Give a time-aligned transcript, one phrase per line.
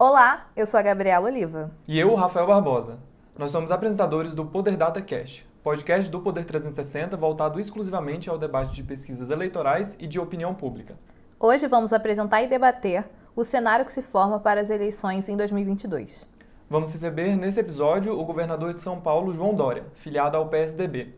[0.00, 1.72] Olá, eu sou a Gabriela Oliva.
[1.88, 3.00] E eu, Rafael Barbosa.
[3.36, 8.76] Nós somos apresentadores do Poder Data Cast, podcast do Poder 360 voltado exclusivamente ao debate
[8.76, 10.96] de pesquisas eleitorais e de opinião pública.
[11.40, 16.28] Hoje vamos apresentar e debater o cenário que se forma para as eleições em 2022.
[16.70, 21.16] Vamos receber nesse episódio o governador de São Paulo, João Dória, filiado ao PSDB.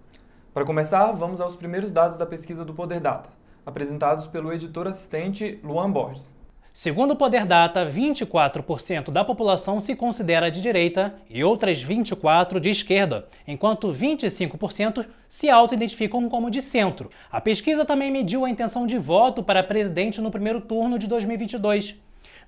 [0.55, 3.28] Para começar, vamos aos primeiros dados da pesquisa do Poder Data,
[3.66, 6.40] apresentados pelo editor assistente Luan Borges.
[6.73, 12.70] Segundo o Poder Data, 24% da população se considera de direita e outras 24% de
[12.70, 17.10] esquerda, enquanto 25% se auto-identificam como de centro.
[17.30, 21.96] A pesquisa também mediu a intenção de voto para presidente no primeiro turno de 2022.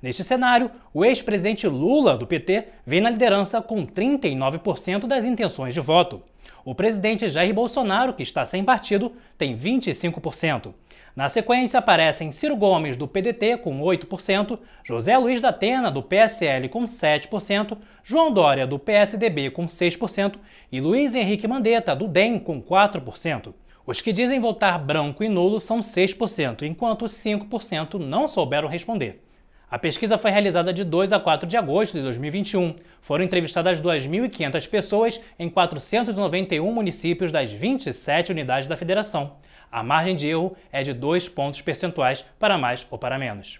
[0.01, 5.81] Neste cenário, o ex-presidente Lula, do PT, vem na liderança com 39% das intenções de
[5.81, 6.23] voto.
[6.65, 10.73] O presidente Jair Bolsonaro, que está sem partido, tem 25%.
[11.15, 16.71] Na sequência aparecem Ciro Gomes, do PDT, com 8%, José Luiz da Atena, do PSL,
[16.71, 20.37] com 7%, João Dória, do PSDB, com 6%
[20.71, 23.53] e Luiz Henrique Mandetta, do DEM, com 4%.
[23.87, 29.23] Os que dizem votar branco e nulo são 6%, enquanto 5% não souberam responder.
[29.71, 32.77] A pesquisa foi realizada de 2 a 4 de agosto de 2021.
[33.01, 39.37] Foram entrevistadas 2.500 pessoas em 491 municípios das 27 unidades da federação.
[39.73, 43.59] A margem de erro é de 2 pontos percentuais para mais ou para menos.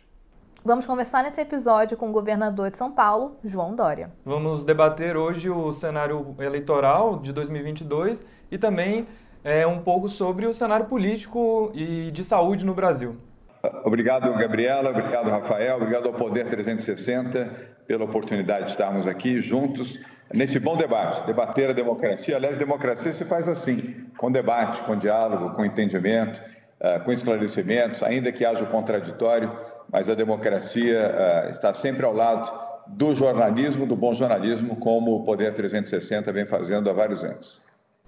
[0.63, 4.13] Vamos conversar nesse episódio com o governador de São Paulo, João Dória.
[4.23, 9.09] Vamos debater hoje o cenário eleitoral de 2022 e também
[9.43, 13.17] é, um pouco sobre o cenário político e de saúde no Brasil.
[13.85, 14.91] Obrigado, Gabriela.
[14.91, 15.77] Obrigado, Rafael.
[15.77, 17.49] Obrigado ao Poder 360
[17.87, 20.01] pela oportunidade de estarmos aqui juntos
[20.35, 22.37] nesse bom debate, debater a democracia.
[22.37, 26.43] Aliás, democracia se faz assim, com debate, com diálogo, com entendimento,
[26.81, 29.53] ah, com esclarecimentos, ainda que haja o contraditório,
[29.91, 32.51] mas a democracia ah, está sempre ao lado
[32.89, 37.63] do jornalismo, do bom jornalismo, como o Poder 360 vem fazendo há vários anos.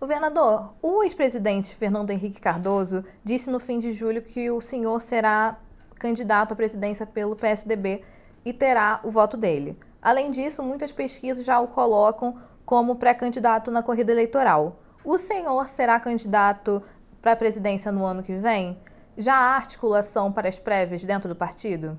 [0.05, 5.57] Governador, o ex-presidente Fernando Henrique Cardoso disse no fim de julho que o senhor será
[5.99, 8.05] candidato à presidência pelo PSDB
[8.45, 9.79] e terá o voto dele.
[10.03, 14.79] Além disso, muitas pesquisas já o colocam como pré-candidato na corrida eleitoral.
[15.03, 16.83] O senhor será candidato
[17.23, 18.79] para a presidência no ano que vem?
[19.17, 21.97] Já há articulação para as prévias dentro do partido?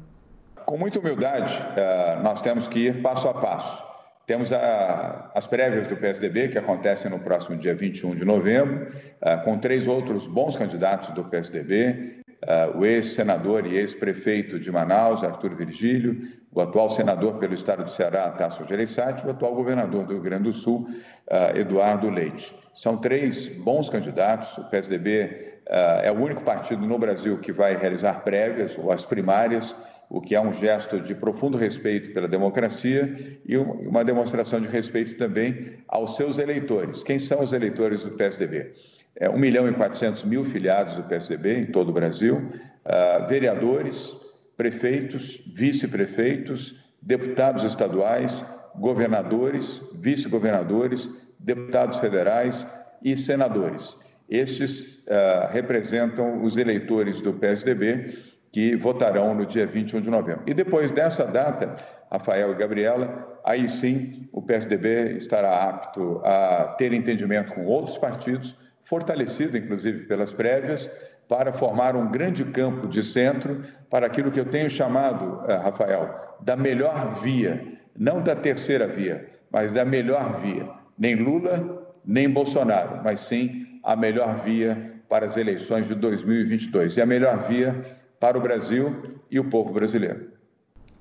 [0.67, 3.94] Com muita humildade, eh, nós temos que ir passo a passo.
[4.25, 8.87] Temos a, as prévias do PSDB, que acontecem no próximo dia 21 de novembro,
[9.21, 15.23] eh, com três outros bons candidatos do PSDB, Uh, o ex-senador e ex-prefeito de Manaus,
[15.23, 16.19] Arthur Virgílio,
[16.51, 20.21] o atual senador pelo estado do Ceará, Tasso Gereissati, e o atual governador do Rio
[20.21, 22.53] Grande do Sul, uh, Eduardo Leite.
[22.71, 24.57] São três bons candidatos.
[24.59, 25.55] O PSDB
[26.03, 29.73] é o único partido no Brasil que vai realizar prévias ou as primárias,
[30.09, 33.13] o que é um gesto de profundo respeito pela democracia
[33.45, 37.03] e uma demonstração de respeito também aos seus eleitores.
[37.03, 38.71] Quem são os eleitores do PSDB?
[39.17, 44.15] é, 1 milhão e 400 mil filiados do PSDB em todo o Brasil, uh, vereadores,
[44.57, 48.43] prefeitos, vice-prefeitos, deputados estaduais,
[48.75, 52.67] governadores, vice-governadores, deputados federais
[53.01, 53.97] e senadores.
[54.29, 58.13] Estes uh, representam os eleitores do PSDB
[58.55, 60.43] que votarão no dia 21 de novembro.
[60.47, 61.75] E depois dessa data,
[62.09, 68.55] Rafael e Gabriela, aí sim o PSDB estará apto a ter entendimento com outros partidos
[68.81, 70.89] fortalecido inclusive pelas prévias,
[71.27, 76.15] para formar um grande campo de centro para aquilo que eu tenho chamado, eh, Rafael,
[76.39, 77.61] da melhor via,
[77.93, 80.69] não da terceira via, mas da melhor via.
[80.97, 87.01] Nem Lula, nem Bolsonaro, mas sim a melhor via para as eleições de 2022 e
[87.01, 87.75] a melhor via
[88.25, 90.31] para o Brasil e o povo brasileiro.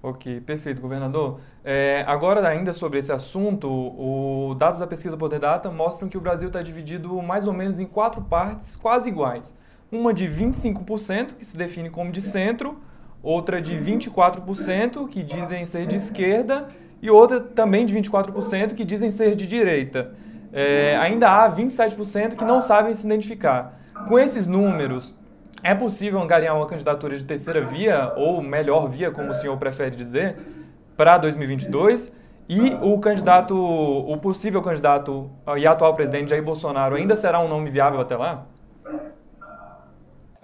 [0.03, 1.41] Ok, perfeito, governador.
[1.65, 6.21] É, agora, ainda sobre esse assunto, os dados da pesquisa Poder Data mostram que o
[6.21, 9.55] Brasil está dividido mais ou menos em quatro partes quase iguais.
[9.91, 12.77] Uma de 25%, que se define como de centro,
[13.23, 16.69] outra de 24%, que dizem ser de esquerda,
[17.01, 20.15] e outra também de 24%, que dizem ser de direita.
[20.53, 23.81] É, ainda há 27% que não sabem se identificar.
[24.09, 25.15] Com esses números,
[25.65, 29.97] é possível angariar uma candidatura de terceira via, ou melhor via, como o senhor prefere
[29.97, 30.37] dizer,
[30.95, 32.13] para 2022?
[32.47, 37.71] E o candidato, o possível candidato e atual presidente Jair Bolsonaro ainda será um nome
[37.71, 38.47] viável até lá?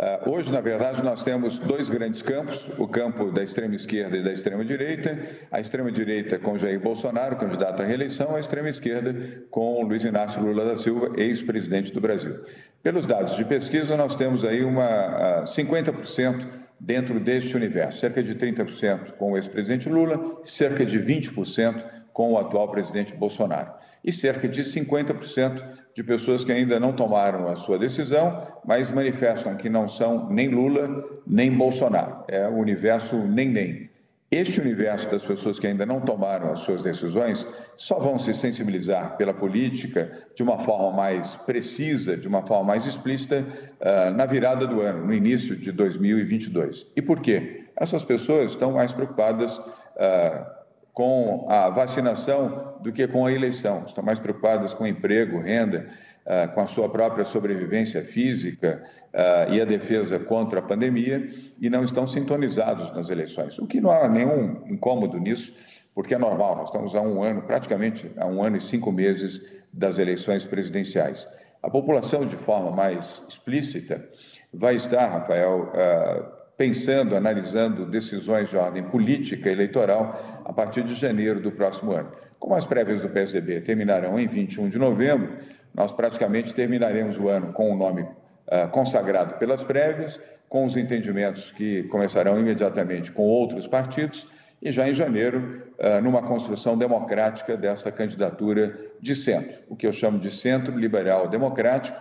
[0.03, 4.23] Ah, hoje, na verdade, nós temos dois grandes campos: o campo da extrema esquerda e
[4.23, 5.19] da extrema direita.
[5.53, 9.15] A extrema direita com Jair Bolsonaro, candidato à reeleição, a extrema esquerda
[9.51, 12.35] com Luiz Inácio Lula da Silva, ex-presidente do Brasil.
[12.83, 16.47] Pelos dados de pesquisa, nós temos aí uma 50%
[16.81, 22.39] dentro deste universo, cerca de 30% com o ex-presidente Lula, cerca de 20% com o
[22.39, 23.71] atual presidente Bolsonaro.
[24.03, 25.63] E cerca de 50%
[25.95, 30.49] de pessoas que ainda não tomaram a sua decisão, mas manifestam que não são nem
[30.49, 32.25] Lula nem Bolsonaro.
[32.29, 33.90] É o universo nem-nem.
[34.31, 37.45] Este universo das pessoas que ainda não tomaram as suas decisões
[37.77, 42.87] só vão se sensibilizar pela política de uma forma mais precisa, de uma forma mais
[42.87, 43.45] explícita,
[43.81, 46.87] uh, na virada do ano, no início de 2022.
[46.95, 47.65] E por quê?
[47.75, 50.47] Essas pessoas estão mais preocupadas uh,
[50.93, 55.89] com a vacinação do que com a eleição, estão mais preocupadas com emprego, renda,
[56.27, 58.83] ah, com a sua própria sobrevivência física
[59.13, 61.29] uh, e a defesa contra a pandemia
[61.59, 63.59] e não estão sintonizados nas eleições.
[63.59, 67.43] O que não há nenhum incômodo nisso, porque é normal, nós estamos há um ano,
[67.43, 71.27] praticamente há um ano e cinco meses das eleições presidenciais.
[71.63, 74.07] A população, de forma mais explícita,
[74.53, 81.41] vai estar, Rafael, uh, pensando, analisando decisões de ordem política eleitoral a partir de janeiro
[81.41, 82.13] do próximo ano.
[82.39, 85.39] Como as prévias do PSDB terminarão em 21 de novembro,
[85.75, 91.53] nós praticamente terminaremos o ano com o nome uh, consagrado pelas prévias, com os entendimentos
[91.53, 94.27] que começarão imediatamente com outros partidos
[94.63, 99.93] e já em janeiro, uh, numa construção democrática dessa candidatura de centro, o que eu
[99.93, 101.99] chamo de centro liberal democrático.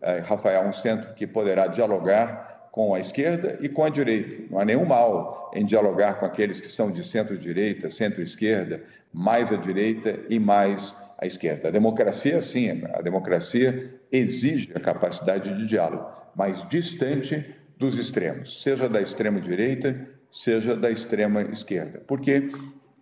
[0.00, 4.42] Uh, Rafael, um centro que poderá dialogar com a esquerda e com a direita.
[4.50, 8.82] Não há nenhum mal em dialogar com aqueles que são de centro-direita, centro-esquerda,
[9.12, 11.68] mais à direita e mais à esquerda.
[11.68, 17.44] A democracia, sim, a democracia exige a capacidade de diálogo, mas distante
[17.76, 22.02] dos extremos, seja da extrema-direita, seja da extrema-esquerda.
[22.06, 22.50] Porque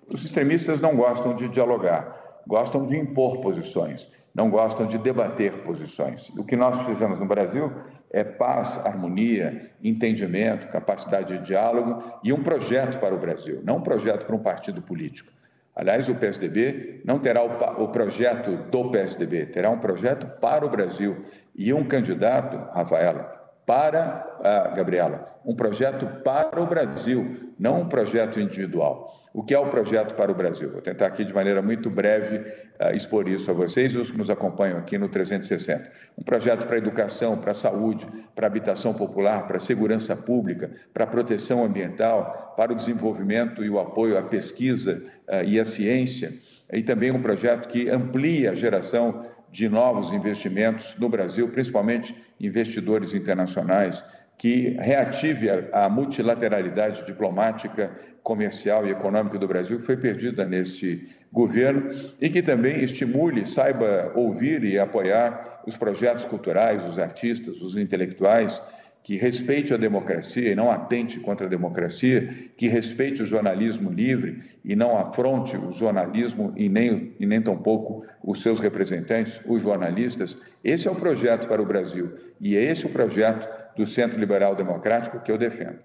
[0.08, 6.30] os extremistas não gostam de dialogar, gostam de impor posições, não gostam de debater posições.
[6.30, 7.72] O que nós precisamos no Brasil
[8.10, 13.82] é paz, harmonia, entendimento, capacidade de diálogo e um projeto para o Brasil, não um
[13.82, 15.32] projeto para um partido político.
[15.76, 20.70] Aliás, o PSDB não terá o, o, projeto do PSDB, terá um projeto para o
[20.70, 21.22] Brasil
[21.54, 23.30] e um candidato, Rafaela,
[23.66, 29.14] para a Gabriela, um projeto para o Brasil, não um projeto individual.
[29.36, 30.72] O que é o projeto para o Brasil?
[30.72, 34.16] Vou tentar aqui de maneira muito breve uh, expor isso a vocês e os que
[34.16, 35.92] nos acompanham aqui no 360.
[36.16, 40.16] Um projeto para a educação, para a saúde, para a habitação popular, para a segurança
[40.16, 45.60] pública, para a proteção ambiental, para o desenvolvimento e o apoio à pesquisa uh, e
[45.60, 46.32] à ciência,
[46.72, 53.12] e também um projeto que amplia a geração de novos investimentos no Brasil, principalmente investidores
[53.12, 54.02] internacionais,
[54.38, 61.94] que reative a, multilateralidade diplomática, comercial e econômica do Brasil, que foi perdida nesse governo,
[62.20, 68.60] e que também estimule, saiba ouvir e apoiar os projetos culturais, os artistas, os intelectuais,
[69.04, 74.42] que respeite a democracia e não atente contra a democracia, que respeite o jornalismo livre
[74.64, 80.36] e não afronte o jornalismo e nem, e nem tampouco os seus representantes, os jornalistas.
[80.64, 84.56] Esse é o projeto para o Brasil e é esse o projeto do Centro Liberal
[84.56, 85.78] Democrático que eu defendo.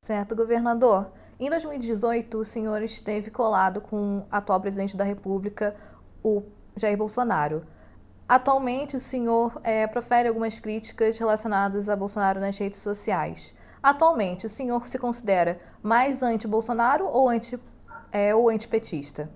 [0.00, 1.10] Certo, governador.
[1.40, 5.74] Em 2018, o senhor esteve colado com o atual presidente da República,
[6.22, 6.42] o
[6.76, 7.62] Jair Bolsonaro.
[8.28, 13.54] Atualmente, o senhor é, profere algumas críticas relacionadas a Bolsonaro nas redes sociais.
[13.82, 17.58] Atualmente, o senhor se considera mais anti-Bolsonaro ou, anti,
[18.12, 19.30] é, antipetista?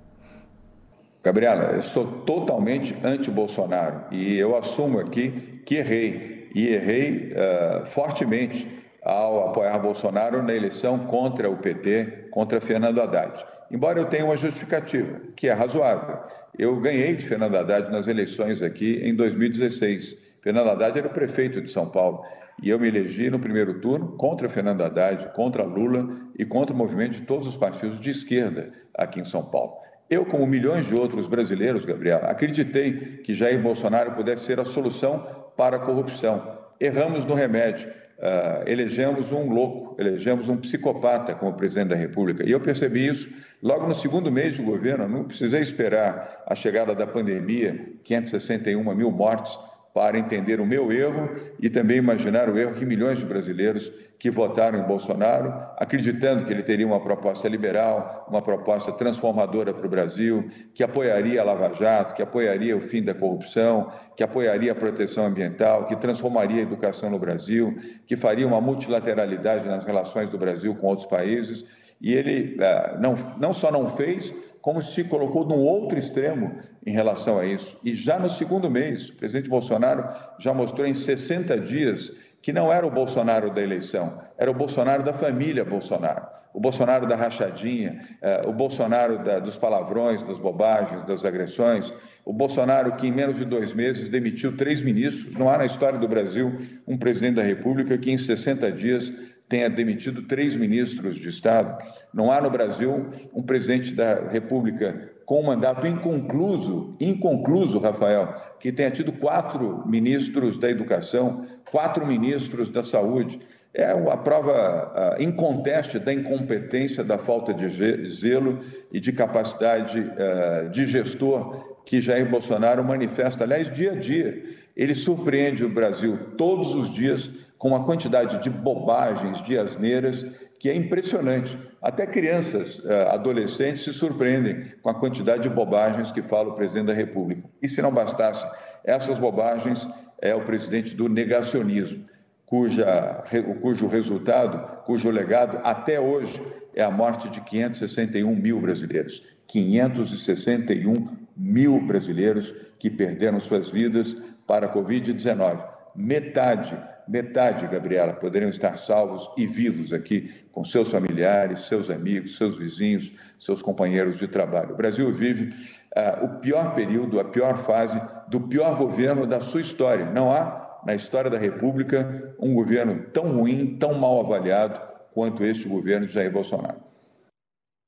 [1.23, 8.84] Gabriela, eu sou totalmente anti-Bolsonaro e eu assumo aqui que errei e errei uh, fortemente
[9.05, 13.45] ao apoiar Bolsonaro na eleição contra o PT, contra Fernando Haddad.
[13.71, 16.21] Embora eu tenha uma justificativa, que é razoável.
[16.59, 20.17] Eu ganhei de Fernando Haddad nas eleições aqui em 2016.
[20.41, 22.23] Fernando Haddad era o prefeito de São Paulo
[22.63, 26.09] e eu me elegi no primeiro turno contra Fernando Haddad, contra Lula
[26.39, 29.75] e contra o movimento de todos os partidos de esquerda aqui em São Paulo.
[30.09, 32.93] Eu, como milhões de outros brasileiros, Gabriel, acreditei
[33.25, 36.59] que Jair Bolsonaro pudesse ser a solução para a corrupção.
[36.79, 37.91] Erramos no remédio
[38.25, 42.43] uh, elegemos um louco, elegemos um psicopata como presidente da República.
[42.45, 46.95] E eu percebi isso logo no segundo mês de governo, não precisei esperar a chegada
[46.95, 49.59] da pandemia, 561 mil mortes,
[49.95, 54.29] para entender o meu erro e também imaginar o erro que milhões de brasileiros que
[54.29, 59.89] votaram em Bolsonaro, acreditando que ele teria uma proposta liberal, uma proposta transformadora para o
[59.89, 64.75] Brasil, que apoiaria a Lava Jato, que apoiaria o fim da corrupção, que apoiaria a
[64.75, 70.39] proteção ambiental, que transformaria a educação no Brasil, que faria uma multilateralidade nas relações do
[70.39, 71.65] Brasil com outros países.
[72.01, 76.57] E ele ah, não, não só não fez, como se colocou num outro extremo
[76.87, 77.77] em relação a isso.
[77.85, 82.73] E já no segundo mês, o presidente Bolsonaro já mostrou em 60 dias que não
[82.73, 88.07] era o Bolsonaro da eleição, era o Bolsonaro da família Bolsonaro, o Bolsonaro da rachadinha,
[88.23, 91.93] eh, o Bolsonaro da, dos palavrões, das bobagens, das agressões,
[92.25, 95.37] o Bolsonaro que em menos de dois meses demitiu três ministros.
[95.37, 99.13] Não há na história do Brasil um presidente da República que em 60 dias
[99.49, 101.83] tenha demitido três ministros de Estado.
[102.13, 108.73] Não há no Brasil um presidente da República com um mandato inconcluso, inconcluso, Rafael, que
[108.73, 113.41] tenha tido quatro ministros da Educação, quatro ministros da Saúde.
[113.73, 117.69] É uma prova uh, inconteste da incompetência, da falta de
[118.09, 118.61] zelo
[118.93, 124.43] e de capacidade uh, de gestor que Jair Bolsonaro manifesta, aliás, dia a dia.
[124.77, 130.27] Ele surpreende o Brasil todos os dias com uma quantidade de bobagens, de asneiras,
[130.59, 131.57] que é impressionante.
[131.81, 136.87] Até crianças, uh, adolescentes se surpreendem com a quantidade de bobagens que fala o presidente
[136.87, 137.49] da República.
[137.63, 138.47] E se não bastasse
[138.83, 139.89] essas bobagens,
[140.21, 142.05] é o presidente do negacionismo,
[142.47, 143.25] cuja,
[143.61, 146.43] cujo resultado, cujo legado até hoje
[146.75, 149.23] é a morte de 561 mil brasileiros.
[149.47, 154.17] 561 mil brasileiros que perderam suas vidas
[154.47, 155.65] para a Covid-19.
[155.95, 156.77] Metade,
[157.07, 163.13] metade, Gabriela, poderiam estar salvos e vivos aqui com seus familiares, seus amigos, seus vizinhos,
[163.39, 164.73] seus companheiros de trabalho.
[164.75, 165.55] O Brasil vive
[165.97, 170.07] uh, o pior período, a pior fase do pior governo da sua história.
[170.11, 175.69] Não há, na história da República, um governo tão ruim, tão mal avaliado quanto este
[175.69, 176.81] governo de Jair Bolsonaro.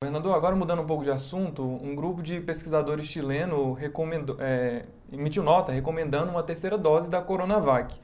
[0.03, 5.43] Governador, agora mudando um pouco de assunto, um grupo de pesquisadores chileno recomendou, é, emitiu
[5.43, 7.95] nota recomendando uma terceira dose da Coronavac.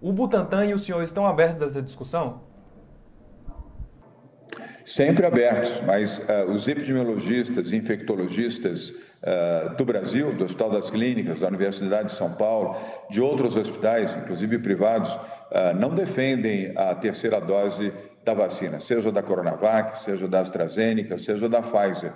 [0.00, 2.42] O Butantan e o senhor estão abertos a essa discussão?
[4.84, 11.48] Sempre abertos, mas uh, os epidemiologistas, infectologistas uh, do Brasil, do Hospital das Clínicas, da
[11.48, 12.74] Universidade de São Paulo,
[13.10, 17.92] de outros hospitais, inclusive privados, uh, não defendem a terceira dose
[18.28, 22.12] da vacina, seja da Coronavac, seja da AstraZeneca, seja da Pfizer.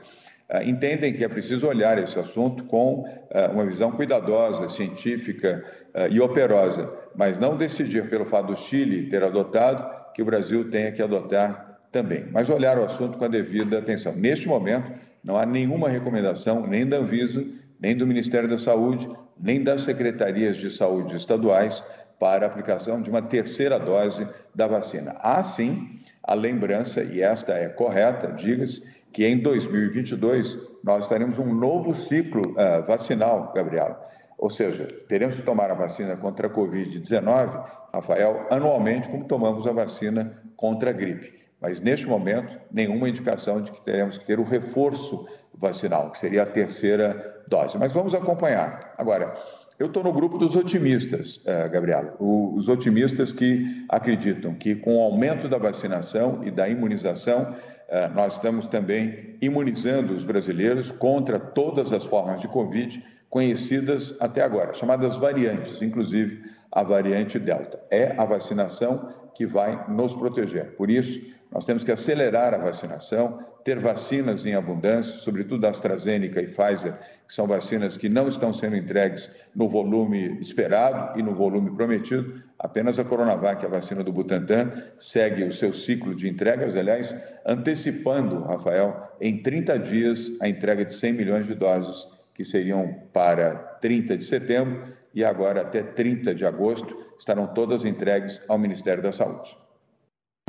[0.66, 3.08] Entendem que é preciso olhar esse assunto com
[3.50, 5.64] uma visão cuidadosa, científica
[6.10, 10.92] e operosa, mas não decidir pelo fato do Chile ter adotado que o Brasil tenha
[10.92, 14.14] que adotar também, mas olhar o assunto com a devida atenção.
[14.14, 14.92] Neste momento,
[15.24, 17.42] não há nenhuma recomendação, nem da Anvisa,
[17.80, 19.08] nem do Ministério da Saúde,
[19.40, 21.82] nem das secretarias de saúde estaduais
[22.22, 25.16] para a aplicação de uma terceira dose da vacina.
[25.18, 31.52] Há sim a lembrança, e esta é correta, diga-se, que em 2022 nós teremos um
[31.52, 34.00] novo ciclo uh, vacinal, Gabriela.
[34.38, 37.60] Ou seja, teremos que tomar a vacina contra a Covid-19,
[37.92, 41.32] Rafael, anualmente, como tomamos a vacina contra a gripe.
[41.60, 46.44] Mas, neste momento, nenhuma indicação de que teremos que ter o reforço vacinal, que seria
[46.44, 47.76] a terceira dose.
[47.78, 48.94] Mas vamos acompanhar.
[48.96, 49.34] Agora,
[49.82, 52.14] eu estou no grupo dos otimistas, eh, Gabriela.
[52.20, 57.52] Os otimistas que acreditam que, com o aumento da vacinação e da imunização,
[57.88, 64.42] eh, nós estamos também imunizando os brasileiros contra todas as formas de Covid conhecidas até
[64.42, 67.82] agora, chamadas variantes, inclusive a variante Delta.
[67.90, 70.76] É a vacinação que vai nos proteger.
[70.76, 76.40] Por isso, nós temos que acelerar a vacinação, ter vacinas em abundância, sobretudo a AstraZeneca
[76.40, 76.94] e Pfizer,
[77.28, 82.42] que são vacinas que não estão sendo entregues no volume esperado e no volume prometido.
[82.58, 88.40] Apenas a Coronavac, a vacina do Butantan, segue o seu ciclo de entregas, aliás, antecipando,
[88.40, 94.16] Rafael, em 30 dias a entrega de 100 milhões de doses, que seriam para 30
[94.16, 94.82] de setembro
[95.14, 99.61] e agora até 30 de agosto estarão todas entregues ao Ministério da Saúde.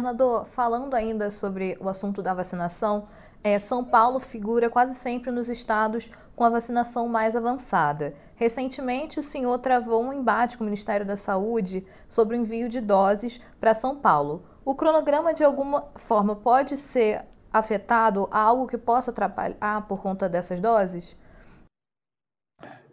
[0.03, 3.07] Governador, falando ainda sobre o assunto da vacinação,
[3.43, 8.13] é, São Paulo figura quase sempre nos estados com a vacinação mais avançada.
[8.35, 12.81] Recentemente, o senhor travou um embate com o Ministério da Saúde sobre o envio de
[12.81, 14.43] doses para São Paulo.
[14.65, 17.23] O cronograma, de alguma forma, pode ser
[17.53, 21.15] afetado a algo que possa atrapalhar por conta dessas doses?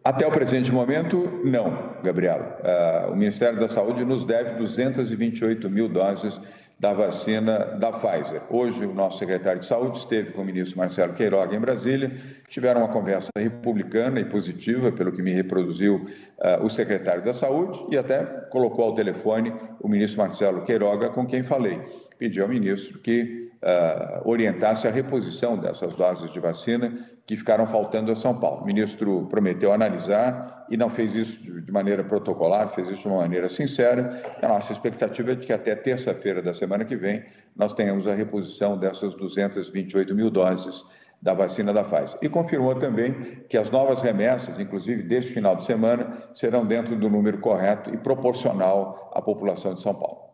[0.02, 2.59] Até o presente momento, não, Gabriela.
[3.09, 6.40] Uh, o Ministério da Saúde nos deve 228 mil doses
[6.78, 8.40] da vacina da Pfizer.
[8.49, 12.11] Hoje, o nosso secretário de Saúde esteve com o ministro Marcelo Queiroga em Brasília,
[12.49, 17.78] tiveram uma conversa republicana e positiva, pelo que me reproduziu uh, o secretário da Saúde,
[17.90, 21.78] e até colocou ao telefone o ministro Marcelo Queiroga, com quem falei.
[22.16, 26.93] Pedi ao ministro que uh, orientasse a reposição dessas doses de vacina
[27.26, 28.62] que ficaram faltando a São Paulo.
[28.62, 33.19] O ministro prometeu analisar e não fez isso de maneira protocolar, fez isso de uma
[33.19, 34.11] maneira sincera.
[34.43, 37.23] A nossa expectativa é de que até terça-feira da semana que vem
[37.55, 40.85] nós tenhamos a reposição dessas 228 mil doses
[41.23, 42.19] da vacina da Pfizer.
[42.23, 43.12] E confirmou também
[43.49, 47.99] que as novas remessas, inclusive deste final de semana, serão dentro do número correto e
[47.99, 50.29] proporcional à população de São Paulo.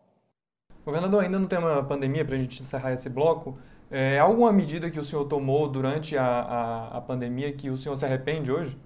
[0.87, 3.57] Governador, ainda no tema pandemia, para a gente encerrar esse bloco,
[3.91, 7.97] é, alguma medida que o senhor tomou durante a, a, a pandemia que o senhor
[7.97, 8.79] se arrepende hoje?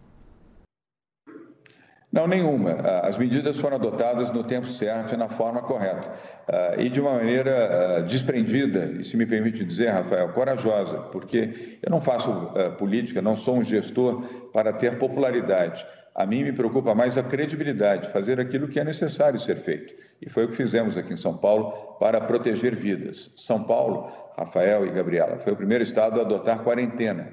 [2.12, 2.72] Não, nenhuma.
[2.72, 6.12] Ah, as medidas foram adotadas no tempo certo e na forma correta.
[6.48, 11.77] Ah, e de uma maneira ah, desprendida, e se me permite dizer, Rafael, corajosa, porque
[11.84, 15.86] eu não faço política, não sou um gestor para ter popularidade.
[16.13, 19.94] A mim me preocupa mais a credibilidade, fazer aquilo que é necessário ser feito.
[20.22, 23.32] E foi o que fizemos aqui em São Paulo para proteger vidas.
[23.36, 27.32] São Paulo, Rafael e Gabriela, foi o primeiro estado a adotar quarentena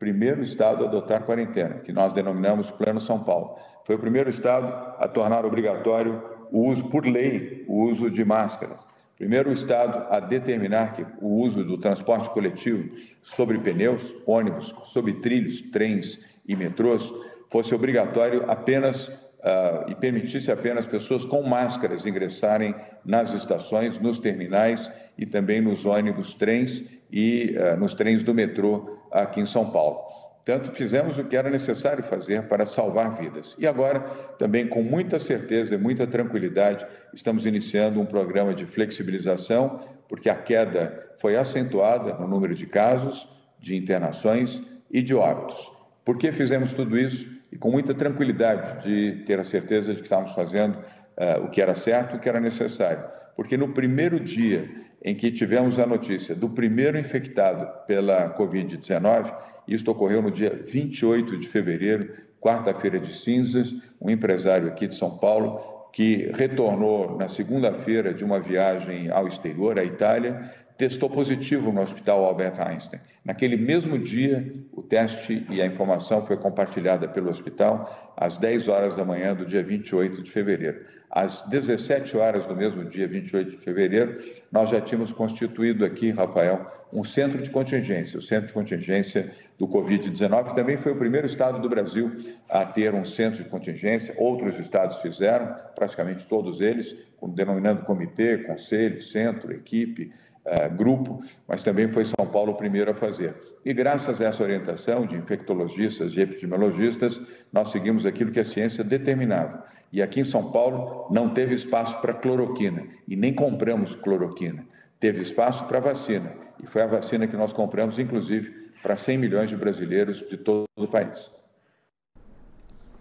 [0.00, 3.54] primeiro estado a adotar quarentena, que nós denominamos Plano São Paulo.
[3.84, 8.74] Foi o primeiro estado a tornar obrigatório o uso, por lei, o uso de máscara.
[9.18, 12.88] Primeiro estado a determinar que o uso do transporte coletivo
[13.22, 17.12] sobre pneus, ônibus, sobre trilhos, trens e metrôs
[17.50, 24.90] fosse obrigatório apenas uh, e permitisse apenas pessoas com máscaras ingressarem nas estações, nos terminais
[25.18, 30.00] e também nos ônibus, trens e uh, nos trens do metrô aqui em São Paulo.
[30.44, 33.54] Tanto fizemos o que era necessário fazer para salvar vidas.
[33.58, 34.00] E agora,
[34.38, 39.78] também com muita certeza e muita tranquilidade, estamos iniciando um programa de flexibilização,
[40.08, 43.28] porque a queda foi acentuada no número de casos,
[43.58, 45.70] de internações e de óbitos.
[46.04, 47.39] Por que fizemos tudo isso?
[47.52, 51.60] E com muita tranquilidade de ter a certeza de que estávamos fazendo uh, o que
[51.60, 53.04] era certo o que era necessário.
[53.34, 54.68] Porque no primeiro dia
[55.02, 59.34] em que tivemos a notícia do primeiro infectado pela Covid-19.
[59.66, 65.16] Isto ocorreu no dia 28 de fevereiro, quarta-feira de cinzas, um empresário aqui de São
[65.16, 70.38] Paulo que retornou na segunda-feira de uma viagem ao exterior, à Itália,
[70.80, 73.02] testou positivo no Hospital Albert Einstein.
[73.22, 78.96] Naquele mesmo dia, o teste e a informação foi compartilhada pelo hospital às 10 horas
[78.96, 80.80] da manhã do dia 28 de fevereiro.
[81.10, 84.16] Às 17 horas do mesmo dia, 28 de fevereiro,
[84.50, 89.68] nós já tínhamos constituído aqui, Rafael, um centro de contingência, o centro de contingência do
[89.68, 92.10] Covid-19, que também foi o primeiro estado do Brasil
[92.48, 94.14] a ter um centro de contingência.
[94.16, 96.96] Outros estados fizeram, praticamente todos eles,
[97.34, 100.10] denominando comitê, conselho, centro, equipe,
[100.46, 103.34] uh, grupo, mas também foi São Paulo o primeiro a fazer.
[103.64, 107.20] E graças a essa orientação de infectologistas e epidemiologistas,
[107.52, 109.64] nós seguimos aquilo que a ciência determinava.
[109.92, 114.64] E aqui em São Paulo não teve espaço para cloroquina e nem compramos cloroquina.
[114.98, 119.48] Teve espaço para vacina e foi a vacina que nós compramos, inclusive, para 100 milhões
[119.48, 121.32] de brasileiros de todo o país.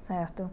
[0.08, 0.50] Certo.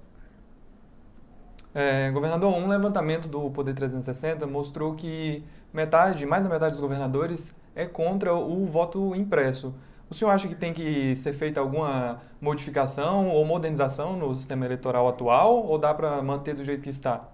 [1.79, 7.55] É, governador, um levantamento do Poder 360 mostrou que metade, mais da metade dos governadores
[7.75, 9.75] é contra o voto impresso.
[10.09, 15.07] O senhor acha que tem que ser feita alguma modificação ou modernização no sistema eleitoral
[15.07, 17.29] atual ou dá para manter do jeito que está?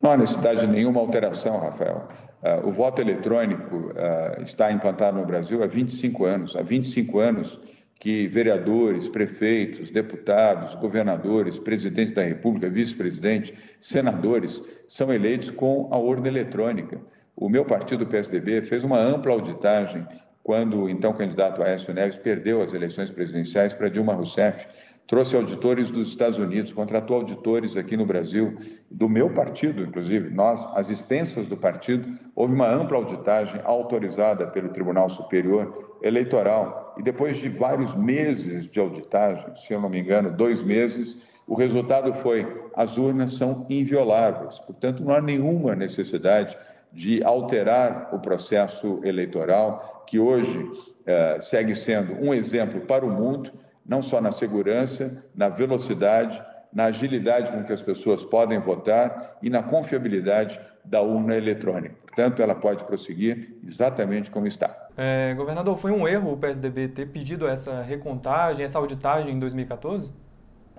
[0.00, 2.08] Não há necessidade de nenhuma alteração, Rafael.
[2.42, 6.56] Uh, o voto eletrônico uh, está implantado no Brasil há 25 anos.
[6.56, 7.60] Há 25 anos
[8.02, 16.26] que vereadores, prefeitos, deputados, governadores, presidente da República, vice-presidente, senadores são eleitos com a urna
[16.26, 17.00] eletrônica.
[17.36, 20.04] O meu partido, o PSDB, fez uma ampla auditagem
[20.42, 24.66] quando o então candidato Aécio Neves perdeu as eleições presidenciais para Dilma Rousseff
[25.06, 28.56] trouxe auditores dos Estados Unidos, contratou auditores aqui no Brasil,
[28.90, 34.70] do meu partido, inclusive, nós, as extensas do partido, houve uma ampla auditagem autorizada pelo
[34.70, 36.94] Tribunal Superior Eleitoral.
[36.98, 41.54] E depois de vários meses de auditagem, se eu não me engano, dois meses, o
[41.54, 46.56] resultado foi: as urnas são invioláveis, portanto, não há nenhuma necessidade
[46.92, 50.70] de alterar o processo eleitoral, que hoje
[51.06, 53.50] eh, segue sendo um exemplo para o mundo
[53.84, 56.42] não só na segurança, na velocidade,
[56.72, 61.94] na agilidade com que as pessoas podem votar e na confiabilidade da urna eletrônica.
[62.06, 64.88] Portanto, ela pode prosseguir exatamente como está.
[64.96, 70.06] É, governador, foi um erro o PSDB ter pedido essa recontagem, essa auditagem em 2014?
[70.06, 70.12] Uh,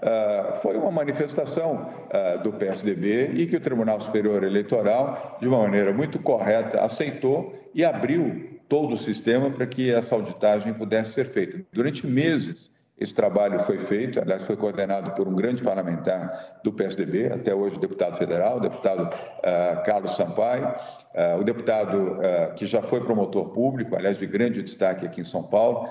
[0.02, 5.60] ah, foi uma manifestação uh, do PSDB e que o Tribunal Superior Eleitoral, de uma
[5.60, 11.26] maneira muito correta, aceitou e abriu todo o sistema para que essa auditagem pudesse ser
[11.26, 11.64] feita.
[11.72, 12.72] Durante meses,
[13.04, 17.78] esse trabalho foi feito, aliás, foi coordenado por um grande parlamentar do PSDB, até hoje
[17.78, 23.50] deputado federal, o deputado uh, Carlos Sampaio, uh, o deputado uh, que já foi promotor
[23.50, 25.86] público, aliás, de grande destaque aqui em São Paulo.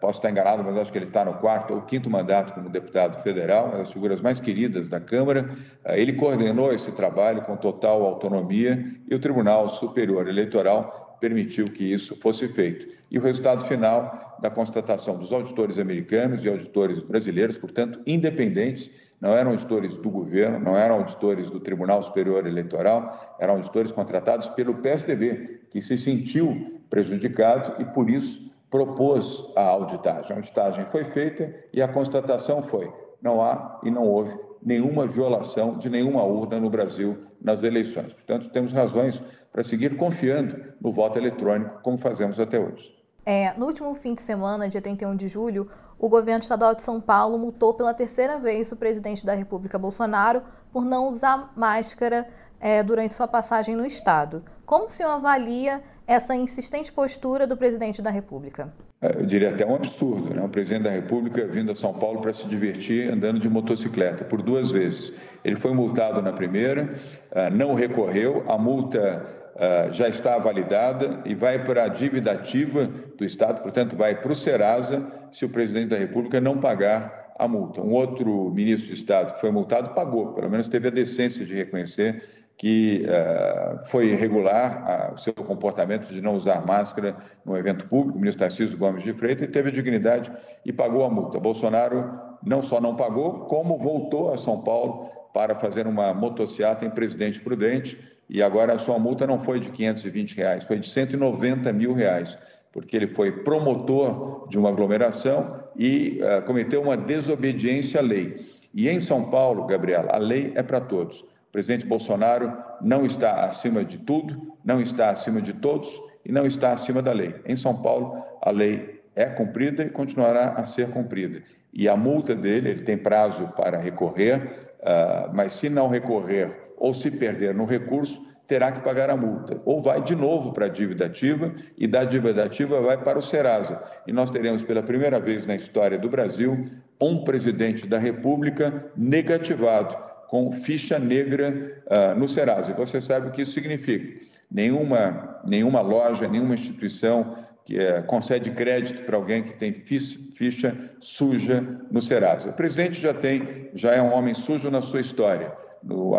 [0.00, 3.22] posso estar enganado, mas acho que ele está no quarto ou quinto mandato como deputado
[3.22, 5.46] federal, uma das figuras mais queridas da Câmara.
[5.90, 12.14] ele coordenou esse trabalho com total autonomia e o Tribunal Superior Eleitoral permitiu que isso
[12.16, 12.86] fosse feito.
[13.10, 19.32] E o resultado final da constatação dos auditores americanos e auditores brasileiros, portanto, independentes, não
[19.32, 23.10] eram auditores do governo, não eram auditores do Tribunal Superior Eleitoral,
[23.40, 30.32] eram auditores contratados pelo PSDB, que se sentiu prejudicado e, por isso, propôs a auditagem.
[30.32, 32.92] A auditagem foi feita e a constatação foi:
[33.24, 38.12] não há e não houve nenhuma violação de nenhuma urna no Brasil nas eleições.
[38.12, 42.94] Portanto, temos razões para seguir confiando no voto eletrônico, como fazemos até hoje.
[43.24, 47.00] É, no último fim de semana, dia 31 de julho, o governo estadual de São
[47.00, 52.28] Paulo multou pela terceira vez o presidente da República, Bolsonaro, por não usar máscara
[52.60, 54.44] é, durante sua passagem no estado.
[54.66, 58.72] Como o senhor avalia essa insistente postura do presidente da República?
[59.04, 60.42] É, eu diria até um absurdo, né?
[60.42, 64.40] O presidente da República vindo a São Paulo para se divertir andando de motocicleta por
[64.40, 65.12] duas vezes.
[65.44, 66.94] Ele foi multado na primeira,
[67.30, 69.22] é, não recorreu, a multa
[69.56, 72.86] é, já está validada e vai para a dívida ativa
[73.18, 77.46] do Estado, portanto, vai para o Serasa se o presidente da República não pagar a
[77.46, 77.82] multa.
[77.82, 81.52] Um outro ministro de Estado que foi multado pagou, pelo menos teve a decência de
[81.52, 82.22] reconhecer
[82.56, 87.14] que uh, foi irregular o seu comportamento de não usar máscara
[87.44, 90.30] no evento público, o ministro Tarcísio Gomes de Freitas, e teve a dignidade
[90.64, 91.40] e pagou a multa.
[91.40, 92.10] Bolsonaro
[92.44, 97.40] não só não pagou, como voltou a São Paulo para fazer uma motociata em Presidente
[97.40, 97.98] Prudente,
[98.30, 102.38] e agora a sua multa não foi de 520 reais, foi de 190 mil reais,
[102.72, 108.46] porque ele foi promotor de uma aglomeração e uh, cometeu uma desobediência à lei.
[108.72, 113.84] E em São Paulo, Gabriela, a lei é para todos presidente Bolsonaro não está acima
[113.84, 115.88] de tudo, não está acima de todos
[116.26, 117.32] e não está acima da lei.
[117.46, 121.40] Em São Paulo, a lei é cumprida e continuará a ser cumprida.
[121.72, 124.42] E a multa dele, ele tem prazo para recorrer,
[124.80, 129.62] uh, mas se não recorrer ou se perder no recurso, terá que pagar a multa.
[129.64, 133.22] Ou vai de novo para a dívida ativa e da dívida ativa vai para o
[133.22, 133.80] Serasa.
[134.08, 136.66] E nós teremos pela primeira vez na história do Brasil
[137.00, 142.70] um presidente da República negativado com ficha negra uh, no Serasa.
[142.70, 144.24] E você sabe o que isso significa.
[144.50, 151.60] Nenhuma, nenhuma loja, nenhuma instituição que uh, concede crédito para alguém que tem ficha suja
[151.90, 152.50] no Serasa.
[152.50, 155.52] O presidente já tem, já é um homem sujo na sua história.
[155.82, 156.12] No,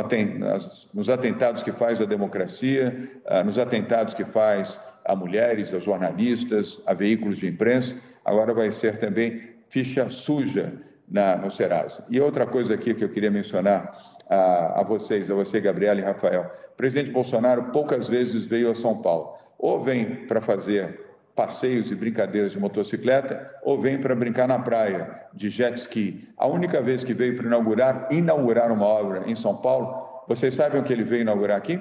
[0.94, 6.82] nos atentados que faz à democracia, uh, nos atentados que faz a mulheres, a jornalistas,
[6.86, 10.74] a veículos de imprensa, agora vai ser também ficha suja
[11.10, 12.06] na, no Serasa.
[12.10, 13.98] E outra coisa aqui que eu queria mencionar
[14.30, 16.50] a, a vocês, a você, Gabriela e Rafael.
[16.74, 19.34] O presidente Bolsonaro poucas vezes veio a São Paulo.
[19.58, 25.28] Ou vem para fazer passeios e brincadeiras de motocicleta, ou vem para brincar na praia
[25.34, 26.30] de jet ski.
[26.38, 30.80] A única vez que veio para inaugurar, inaugurar uma obra em São Paulo, vocês sabem
[30.80, 31.80] o que ele veio inaugurar aqui?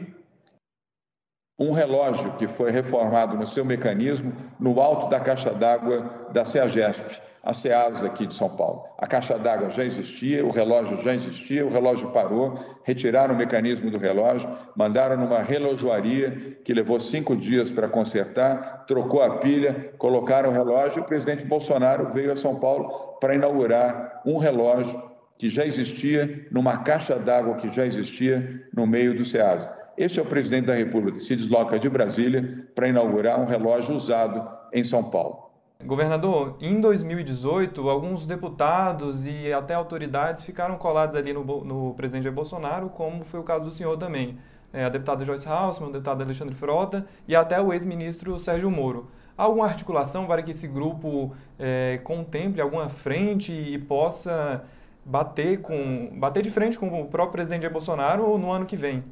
[1.59, 7.23] Um relógio que foi reformado no seu mecanismo no alto da caixa d'água da CEAGESP
[7.45, 8.85] a SEASA aqui de São Paulo.
[8.97, 13.91] A caixa d'água já existia, o relógio já existia, o relógio parou, retiraram o mecanismo
[13.91, 16.31] do relógio, mandaram numa relojoaria
[16.65, 21.45] que levou cinco dias para consertar, trocou a pilha, colocaram o relógio e o presidente
[21.47, 27.57] Bolsonaro veio a São Paulo para inaugurar um relógio que já existia, numa caixa d'água
[27.57, 29.84] que já existia no meio do SEASA.
[29.97, 33.95] Este é o presidente da República, que se desloca de Brasília para inaugurar um relógio
[33.95, 35.51] usado em São Paulo.
[35.85, 42.35] Governador, em 2018, alguns deputados e até autoridades ficaram colados ali no, no presidente Jair
[42.35, 44.37] Bolsonaro, como foi o caso do senhor também.
[44.73, 49.09] É, a deputada Joyce Hausmann, o deputado Alexandre Frota e até o ex-ministro Sérgio Moro.
[49.39, 54.65] Há alguma articulação para que esse grupo é, contemple alguma frente e possa
[55.05, 59.05] bater, com, bater de frente com o próprio presidente Jair Bolsonaro no ano que vem?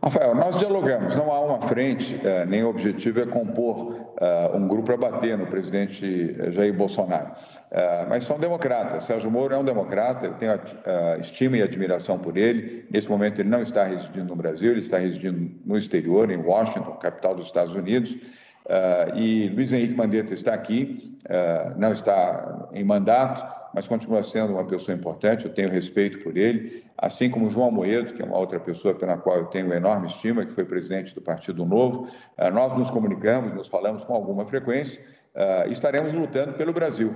[0.00, 4.68] Rafael, nós dialogamos, não há uma frente, eh, nem o objetivo é compor eh, um
[4.68, 7.34] grupo para bater no presidente Jair Bolsonaro.
[8.08, 9.04] Mas são democratas.
[9.04, 10.58] Sérgio Moro é um democrata, eu tenho
[11.20, 12.86] estima e admiração por ele.
[12.90, 16.92] Nesse momento, ele não está residindo no Brasil, ele está residindo no exterior, em Washington,
[16.92, 18.16] capital dos Estados Unidos.
[18.68, 23.42] Uh, e Luiz Henrique Mandetta está aqui, uh, não está em mandato,
[23.74, 28.12] mas continua sendo uma pessoa importante, eu tenho respeito por ele, assim como João Moedo,
[28.12, 31.22] que é uma outra pessoa pela qual eu tenho enorme estima, que foi presidente do
[31.22, 32.06] Partido Novo.
[32.36, 35.16] Uh, nós nos comunicamos, nos falamos com alguma frequência,
[35.70, 37.14] estaremos lutando pelo Brasil,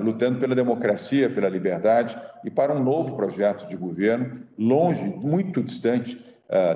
[0.00, 6.18] lutando pela democracia, pela liberdade e para um novo projeto de governo, longe, muito distante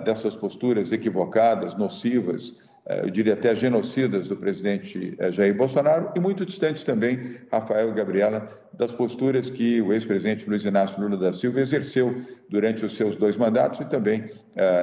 [0.04, 6.82] dessas posturas equivocadas, nocivas, eu diria até genocidas do presidente Jair Bolsonaro e muito distantes
[6.82, 12.14] também, Rafael e Gabriela, das posturas que o ex-presidente Luiz Inácio Lula da Silva exerceu
[12.48, 14.28] durante os seus dois mandatos e também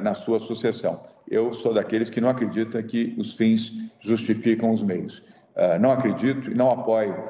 [0.02, 1.02] na sua sucessão.
[1.28, 5.22] Eu sou daqueles que não acreditam que os fins justificam os meios.
[5.80, 7.22] Não acredito e não apoio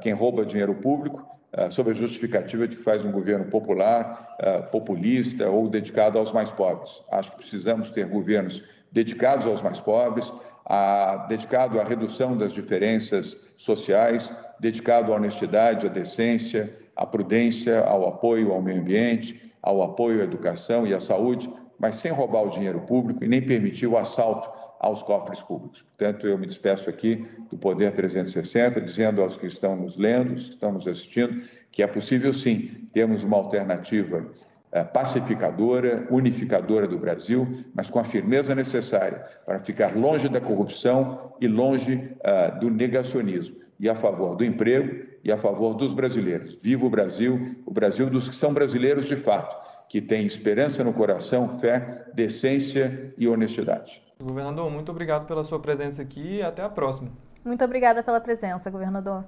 [0.00, 1.35] quem rouba dinheiro público, eh,
[1.70, 6.50] sob a justificativa de que faz um governo popular, eh, populista ou dedicado aos mais
[6.50, 7.02] pobres.
[7.10, 10.32] Acho que precisamos ter governos dedicados aos mais pobres,
[10.64, 18.06] a, dedicado à redução das diferenças sociais, dedicado à honestidade, à decência, à prudência, ao
[18.06, 22.50] apoio ao meio ambiente, ao apoio à educação e à saúde, mas sem roubar o
[22.50, 25.82] dinheiro público e nem permitir o assalto aos cofres públicos.
[25.82, 30.40] Portanto, eu me despeço aqui do Poder 360, dizendo aos que estão nos lendo, que
[30.40, 34.26] estão nos assistindo, que é possível sim termos uma alternativa
[34.72, 41.32] eh, pacificadora, unificadora do Brasil, mas com a firmeza necessária para ficar longe da corrupção
[41.40, 46.58] e longe uh, do negacionismo, e a favor do emprego e a favor dos brasileiros.
[46.60, 49.56] Viva o Brasil, o Brasil dos que são brasileiros de fato,
[49.88, 54.05] que tem esperança no coração, fé, decência e honestidade.
[54.20, 57.10] Governador, muito obrigado pela sua presença aqui e até a próxima.
[57.44, 59.24] Muito obrigada pela presença, governador.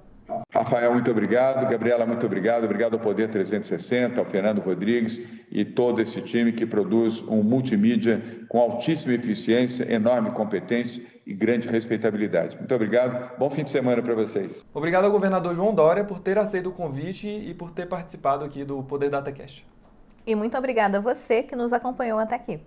[0.53, 1.67] Rafael, muito obrigado.
[1.69, 2.63] Gabriela, muito obrigado.
[2.63, 8.21] Obrigado ao Poder 360, ao Fernando Rodrigues e todo esse time que produz um multimídia
[8.47, 12.57] com altíssima eficiência, enorme competência e grande respeitabilidade.
[12.57, 13.37] Muito obrigado.
[13.37, 14.63] Bom fim de semana para vocês.
[14.73, 18.63] Obrigado ao governador João Dória por ter aceito o convite e por ter participado aqui
[18.63, 19.65] do Poder DataCast.
[20.27, 22.59] E muito obrigada a você que nos acompanhou até aqui.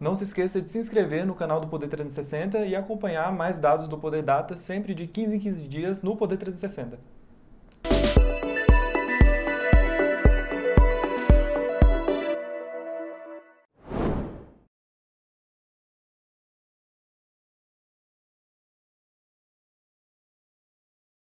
[0.00, 3.86] Não se esqueça de se inscrever no canal do Poder 360 e acompanhar mais dados
[3.86, 6.98] do Poder Data sempre de 15 em 15 dias no Poder 360.